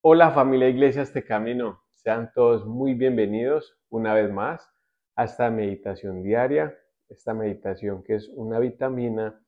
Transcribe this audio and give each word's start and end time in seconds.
Hola 0.00 0.30
familia 0.30 0.68
Iglesia 0.68 1.02
Este 1.02 1.24
Camino, 1.24 1.82
sean 1.90 2.30
todos 2.32 2.64
muy 2.64 2.94
bienvenidos 2.94 3.76
una 3.88 4.14
vez 4.14 4.30
más 4.30 4.72
a 5.16 5.24
esta 5.24 5.50
meditación 5.50 6.22
diaria, 6.22 6.78
esta 7.08 7.34
meditación 7.34 8.04
que 8.04 8.14
es 8.14 8.28
una 8.36 8.60
vitamina 8.60 9.42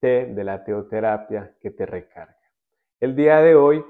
T 0.00 0.26
de 0.34 0.42
la 0.42 0.64
teoterapia 0.64 1.54
que 1.60 1.70
te 1.70 1.86
recarga. 1.86 2.36
El 2.98 3.14
día 3.14 3.38
de 3.38 3.54
hoy 3.54 3.84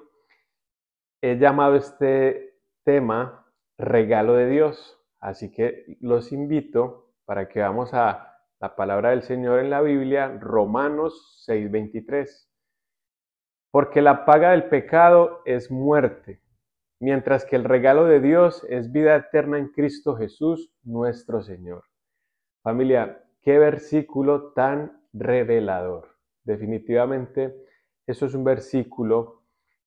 he 1.22 1.38
llamado 1.38 1.76
este 1.76 2.58
tema 2.84 3.50
regalo 3.78 4.34
de 4.34 4.50
Dios, 4.50 5.02
así 5.18 5.50
que 5.50 5.96
los 6.00 6.30
invito 6.30 7.14
para 7.24 7.48
que 7.48 7.60
vamos 7.60 7.94
a 7.94 8.36
la 8.60 8.76
palabra 8.76 9.10
del 9.10 9.22
Señor 9.22 9.60
en 9.60 9.70
la 9.70 9.80
Biblia, 9.80 10.28
Romanos 10.40 11.42
6:23. 11.48 12.45
Porque 13.76 14.00
la 14.00 14.24
paga 14.24 14.52
del 14.52 14.70
pecado 14.70 15.42
es 15.44 15.70
muerte, 15.70 16.40
mientras 16.98 17.44
que 17.44 17.56
el 17.56 17.64
regalo 17.64 18.06
de 18.06 18.20
Dios 18.20 18.64
es 18.70 18.90
vida 18.90 19.14
eterna 19.14 19.58
en 19.58 19.68
Cristo 19.68 20.16
Jesús, 20.16 20.72
nuestro 20.82 21.42
Señor. 21.42 21.84
Familia, 22.62 23.22
qué 23.42 23.58
versículo 23.58 24.54
tan 24.54 25.06
revelador. 25.12 26.16
Definitivamente, 26.42 27.54
eso 28.06 28.24
es 28.24 28.34
un 28.34 28.44
versículo 28.44 29.42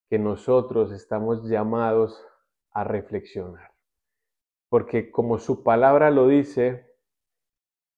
que 0.08 0.19
nosotros 0.19 0.92
estamos 0.92 1.49
llamados 1.49 2.23
a 2.69 2.83
reflexionar. 2.83 3.71
Porque 4.69 5.09
como 5.09 5.39
su 5.39 5.64
palabra 5.64 6.11
lo 6.11 6.27
dice, 6.27 6.86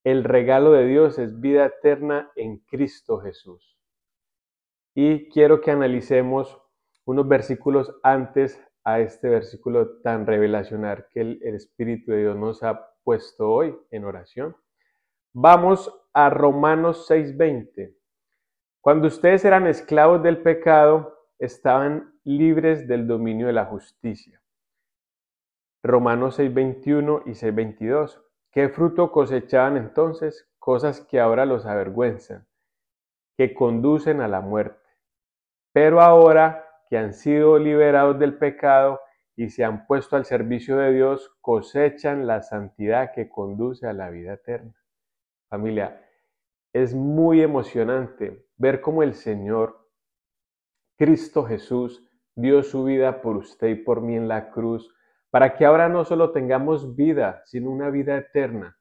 el 0.06 0.24
regalo 0.24 0.72
de 0.72 0.86
Dios 0.86 1.20
es 1.20 1.42
vida 1.42 1.66
eterna 1.66 2.32
en 2.38 2.60
Cristo 2.60 3.20
Jesús. 3.20 3.81
Y 4.94 5.30
quiero 5.30 5.62
que 5.62 5.72
analicemos 5.72 6.62
unos 7.06 7.28
versículos 7.28 7.96
antes 8.04 8.62
a 8.84 9.00
este 9.00 9.30
versículo 9.30 10.00
tan 10.02 10.26
revelacional 10.26 11.08
que 11.12 11.22
el, 11.22 11.40
Espíritu 11.44 12.12
de 12.12 12.20
Dios 12.20 12.36
nos 12.36 12.64
ha 12.64 12.90
puesto 13.04 13.50
hoy 13.50 13.78
en 13.92 14.06
oración. 14.06 14.56
Vamos 15.34 15.94
a 16.14 16.30
Romanos 16.30 17.08
6:20. 17.10 17.96
Cuando 18.82 19.08
ustedes 19.08 19.46
eran 19.46 19.68
esclavos 19.68 20.24
del 20.24 20.42
pecado, 20.42 21.16
estaban 21.40 22.20
libres 22.24 22.88
del 22.88 23.08
dominio 23.08 23.48
de 23.48 23.54
la 23.54 23.66
justicia. 23.66 24.42
Romanos 25.84 26.36
6:21 26.40 27.24
y 27.26 27.36
6:22. 27.36 28.22
¿Qué 28.52 28.70
fruto 28.70 29.12
cosechaban 29.12 29.78
entonces? 29.78 30.50
Cosas 30.60 31.02
que 31.02 31.20
ahora 31.20 31.46
los 31.46 31.66
avergüenzan, 31.66 32.46
que 33.38 33.54
conducen 33.54 34.22
a 34.22 34.28
la 34.28 34.42
muerte. 34.42 34.81
Pero 35.74 36.02
ahora 36.02 36.66
que 36.90 36.98
han 36.98 37.14
sido 37.14 37.58
liberados 37.58 38.20
del 38.20 38.38
pecado 38.38 39.00
y 39.36 39.50
se 39.50 39.64
han 39.64 39.88
puesto 39.88 40.18
al 40.18 40.26
servicio 40.26 40.78
de 40.78 40.92
Dios, 40.94 41.32
cosechan 41.40 42.28
la 42.28 42.42
santidad 42.42 43.12
que 43.14 43.30
conduce 43.30 43.88
a 43.88 43.94
la 43.94 44.10
vida 44.10 44.34
eterna. 44.34 44.76
Familia, 45.50 46.06
es 46.74 46.94
muy 46.94 47.42
emocionante 47.42 48.46
ver 48.58 48.82
cómo 48.82 49.04
el 49.04 49.14
Señor, 49.14 49.90
Cristo 50.98 51.44
Jesús, 51.44 52.08
dio 52.36 52.64
su 52.64 52.84
vida 52.84 53.22
por 53.22 53.38
usted 53.38 53.70
y 53.70 53.76
por 53.76 54.02
mí 54.02 54.16
en 54.16 54.28
la 54.28 54.52
cruz, 54.52 54.94
para 55.30 55.56
que 55.56 55.66
ahora 55.66 55.88
no 55.88 56.04
solo 56.04 56.32
tengamos 56.32 56.96
vida, 56.96 57.42
sino 57.46 57.72
una 57.72 57.90
vida 57.90 58.18
eterna, 58.18 58.78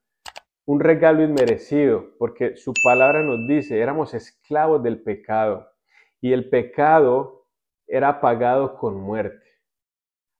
un 0.66 0.80
regalo 0.80 1.22
inmerecido, 1.22 2.16
porque 2.18 2.56
su 2.56 2.72
palabra 2.82 3.22
nos 3.22 3.46
dice, 3.46 3.80
éramos 3.80 4.14
esclavos 4.14 4.82
del 4.82 5.02
pecado 5.02 5.70
y 6.20 6.32
el 6.32 6.48
pecado 6.48 7.46
era 7.86 8.20
pagado 8.20 8.76
con 8.76 9.00
muerte. 9.00 9.46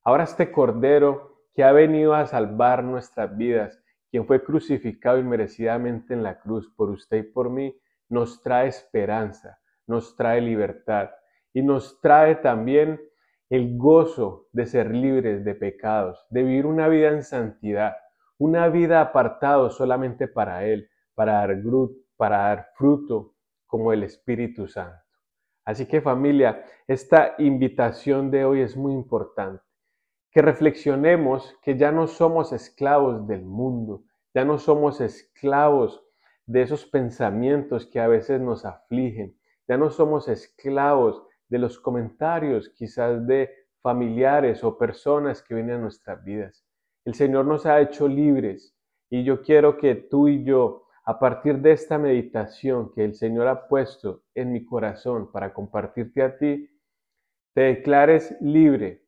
Ahora 0.03 0.23
este 0.23 0.51
Cordero 0.51 1.45
que 1.53 1.63
ha 1.63 1.71
venido 1.71 2.13
a 2.13 2.25
salvar 2.25 2.83
nuestras 2.83 3.35
vidas, 3.35 3.83
quien 4.09 4.25
fue 4.25 4.43
crucificado 4.43 5.17
inmerecidamente 5.17 6.13
en 6.13 6.23
la 6.23 6.39
cruz 6.39 6.71
por 6.75 6.89
usted 6.89 7.17
y 7.17 7.23
por 7.23 7.49
mí, 7.49 7.75
nos 8.09 8.41
trae 8.41 8.67
esperanza, 8.67 9.59
nos 9.87 10.15
trae 10.15 10.41
libertad 10.41 11.09
y 11.53 11.61
nos 11.61 11.99
trae 12.01 12.35
también 12.35 13.01
el 13.49 13.77
gozo 13.77 14.47
de 14.53 14.65
ser 14.65 14.95
libres 14.95 15.43
de 15.43 15.55
pecados, 15.55 16.25
de 16.29 16.43
vivir 16.43 16.65
una 16.65 16.87
vida 16.87 17.09
en 17.09 17.23
santidad, 17.23 17.97
una 18.37 18.69
vida 18.69 19.01
apartado 19.01 19.69
solamente 19.69 20.27
para 20.27 20.65
Él, 20.65 20.89
para 21.13 21.33
dar, 21.33 21.57
para 22.15 22.37
dar 22.37 22.69
fruto 22.75 23.35
como 23.65 23.91
el 23.91 24.03
Espíritu 24.03 24.67
Santo. 24.67 25.10
Así 25.65 25.85
que 25.85 26.01
familia, 26.01 26.63
esta 26.87 27.35
invitación 27.37 28.31
de 28.31 28.45
hoy 28.45 28.61
es 28.61 28.75
muy 28.75 28.93
importante 28.93 29.63
que 30.31 30.41
reflexionemos 30.41 31.57
que 31.61 31.77
ya 31.77 31.91
no 31.91 32.07
somos 32.07 32.53
esclavos 32.53 33.27
del 33.27 33.43
mundo, 33.43 34.03
ya 34.33 34.45
no 34.45 34.57
somos 34.57 35.01
esclavos 35.01 36.01
de 36.45 36.61
esos 36.61 36.85
pensamientos 36.85 37.85
que 37.85 37.99
a 37.99 38.07
veces 38.07 38.39
nos 38.39 38.65
afligen, 38.65 39.37
ya 39.67 39.77
no 39.77 39.89
somos 39.89 40.27
esclavos 40.29 41.23
de 41.49 41.59
los 41.59 41.79
comentarios 41.79 42.69
quizás 42.69 43.25
de 43.27 43.49
familiares 43.81 44.63
o 44.63 44.77
personas 44.77 45.41
que 45.41 45.55
vienen 45.55 45.75
a 45.75 45.81
nuestras 45.81 46.23
vidas. 46.23 46.65
El 47.03 47.13
Señor 47.13 47.45
nos 47.45 47.65
ha 47.65 47.81
hecho 47.81 48.07
libres 48.07 48.75
y 49.09 49.23
yo 49.23 49.41
quiero 49.41 49.77
que 49.77 49.95
tú 49.95 50.27
y 50.29 50.43
yo, 50.43 50.87
a 51.03 51.19
partir 51.19 51.59
de 51.59 51.71
esta 51.71 51.97
meditación 51.97 52.91
que 52.93 53.03
el 53.03 53.15
Señor 53.15 53.47
ha 53.47 53.67
puesto 53.67 54.23
en 54.35 54.51
mi 54.51 54.65
corazón 54.65 55.31
para 55.31 55.53
compartirte 55.53 56.21
a 56.21 56.37
ti, 56.37 56.69
te 57.53 57.61
declares 57.61 58.37
libre 58.39 59.03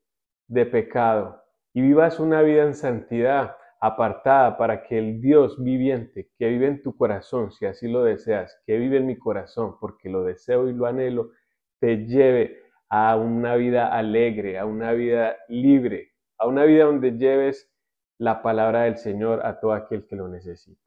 de 0.47 0.65
pecado 0.65 1.41
y 1.73 1.81
vivas 1.81 2.19
una 2.19 2.41
vida 2.41 2.63
en 2.63 2.73
santidad, 2.73 3.55
apartada 3.79 4.57
para 4.57 4.83
que 4.83 4.97
el 4.97 5.19
Dios 5.19 5.61
viviente 5.61 6.29
que 6.37 6.47
vive 6.47 6.67
en 6.67 6.81
tu 6.81 6.95
corazón, 6.95 7.51
si 7.51 7.65
así 7.65 7.89
lo 7.89 8.03
deseas, 8.03 8.57
que 8.65 8.77
vive 8.77 8.97
en 8.97 9.05
mi 9.05 9.17
corazón, 9.17 9.77
porque 9.79 10.09
lo 10.09 10.23
deseo 10.23 10.69
y 10.69 10.73
lo 10.73 10.85
anhelo, 10.85 11.31
te 11.79 12.05
lleve 12.05 12.61
a 12.87 13.17
una 13.17 13.55
vida 13.55 13.87
alegre, 13.93 14.57
a 14.57 14.65
una 14.65 14.93
vida 14.93 15.35
libre, 15.49 16.13
a 16.37 16.47
una 16.47 16.63
vida 16.63 16.85
donde 16.85 17.17
lleves 17.17 17.69
la 18.17 18.41
palabra 18.41 18.83
del 18.83 18.97
Señor 18.97 19.45
a 19.45 19.59
todo 19.59 19.73
aquel 19.73 20.07
que 20.07 20.15
lo 20.15 20.29
necesite. 20.29 20.79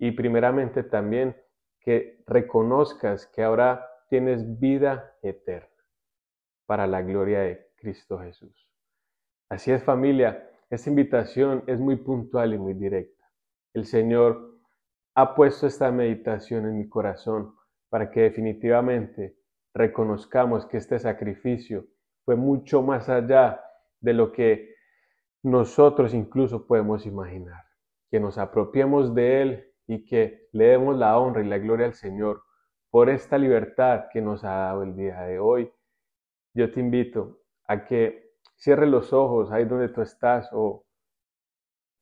Y 0.00 0.12
primeramente 0.12 0.82
también 0.82 1.36
que 1.78 2.24
reconozcas 2.26 3.26
que 3.26 3.42
ahora 3.42 3.86
tienes 4.08 4.58
vida 4.58 5.14
eterna 5.22 5.68
para 6.64 6.86
la 6.86 7.02
gloria 7.02 7.40
de 7.40 7.68
Cristo 7.76 8.18
Jesús. 8.18 8.66
Así 9.50 9.70
es 9.70 9.84
familia, 9.84 10.50
esta 10.70 10.88
invitación 10.88 11.64
es 11.66 11.78
muy 11.78 11.96
puntual 11.96 12.54
y 12.54 12.58
muy 12.58 12.72
directa. 12.72 13.30
El 13.74 13.84
Señor 13.84 14.58
ha 15.14 15.34
puesto 15.34 15.66
esta 15.66 15.92
meditación 15.92 16.64
en 16.64 16.78
mi 16.78 16.88
corazón 16.88 17.54
para 17.90 18.10
que 18.10 18.22
definitivamente 18.22 19.36
reconozcamos 19.74 20.64
que 20.64 20.78
este 20.78 20.98
sacrificio 20.98 21.84
fue 22.24 22.36
mucho 22.36 22.80
más 22.80 23.10
allá 23.10 23.60
de 24.00 24.14
lo 24.14 24.32
que 24.32 24.76
nosotros 25.42 26.14
incluso 26.14 26.66
podemos 26.66 27.04
imaginar. 27.04 27.64
Que 28.10 28.18
nos 28.18 28.38
apropiemos 28.38 29.14
de 29.14 29.42
Él 29.42 29.69
y 29.90 30.04
que 30.04 30.48
le 30.52 30.66
demos 30.66 30.96
la 30.96 31.18
honra 31.18 31.42
y 31.42 31.48
la 31.48 31.58
gloria 31.58 31.86
al 31.86 31.94
Señor 31.94 32.42
por 32.90 33.10
esta 33.10 33.38
libertad 33.38 34.04
que 34.12 34.20
nos 34.20 34.44
ha 34.44 34.50
dado 34.50 34.82
el 34.82 34.96
día 34.96 35.20
de 35.22 35.38
hoy. 35.38 35.70
Yo 36.54 36.70
te 36.70 36.80
invito 36.80 37.40
a 37.66 37.84
que 37.84 38.30
Cierre 38.60 38.86
los 38.86 39.14
ojos 39.14 39.50
ahí 39.50 39.64
donde 39.64 39.88
tú 39.88 40.02
estás 40.02 40.50
o 40.52 40.84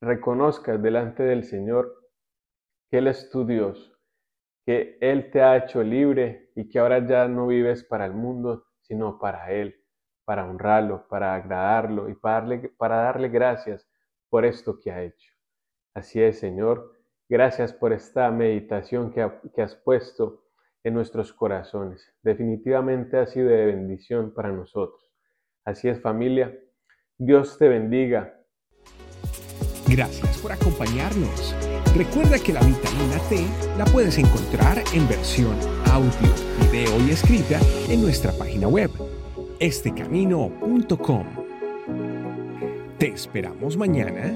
reconozcas 0.01 0.81
delante 0.81 1.23
del 1.23 1.45
Señor 1.45 1.95
que 2.89 2.97
Él 2.97 3.07
es 3.07 3.29
tu 3.29 3.45
Dios, 3.45 3.97
que 4.65 4.97
Él 4.99 5.31
te 5.31 5.41
ha 5.41 5.55
hecho 5.55 5.81
libre 5.81 6.51
y 6.57 6.67
que 6.67 6.79
ahora 6.79 7.07
ya 7.07 7.29
no 7.29 7.47
vives 7.47 7.85
para 7.85 8.05
el 8.05 8.13
mundo, 8.13 8.65
sino 8.81 9.19
para 9.19 9.53
Él, 9.53 9.81
para 10.25 10.49
honrarlo, 10.49 11.07
para 11.07 11.33
agradarlo 11.33 12.09
y 12.09 12.15
para 12.15 12.41
darle, 12.41 12.69
para 12.77 12.95
darle 13.03 13.29
gracias 13.29 13.89
por 14.27 14.43
esto 14.43 14.77
que 14.77 14.91
ha 14.91 15.01
hecho. 15.01 15.31
Así 15.93 16.21
es, 16.21 16.39
Señor. 16.39 16.98
Gracias 17.29 17.73
por 17.73 17.93
esta 17.93 18.31
meditación 18.31 19.11
que, 19.11 19.29
que 19.53 19.61
has 19.61 19.75
puesto 19.75 20.45
en 20.83 20.95
nuestros 20.95 21.31
corazones. 21.31 22.11
Definitivamente 22.23 23.17
ha 23.19 23.27
sido 23.27 23.49
de 23.49 23.67
bendición 23.67 24.33
para 24.33 24.51
nosotros. 24.51 24.99
Así 25.63 25.87
es 25.87 26.01
familia. 26.01 26.57
Dios 27.19 27.59
te 27.59 27.69
bendiga. 27.69 28.35
Gracias 29.87 30.39
por 30.39 30.51
acompañarnos. 30.51 31.55
Recuerda 31.95 32.39
que 32.39 32.53
la 32.53 32.61
vitamina 32.61 33.19
T 33.29 33.45
la 33.77 33.85
puedes 33.85 34.17
encontrar 34.17 34.77
en 34.93 35.07
versión 35.07 35.55
audio, 35.91 36.33
video 36.61 37.07
y 37.07 37.11
escrita 37.11 37.59
en 37.89 38.01
nuestra 38.01 38.31
página 38.31 38.67
web, 38.67 38.89
estecamino.com. 39.59 41.25
Te 42.97 43.07
esperamos 43.07 43.77
mañana 43.77 44.35